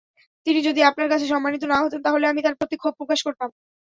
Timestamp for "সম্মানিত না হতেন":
1.27-2.01